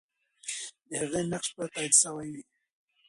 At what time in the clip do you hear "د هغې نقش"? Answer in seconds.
0.87-1.49